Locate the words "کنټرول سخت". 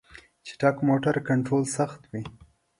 1.29-2.01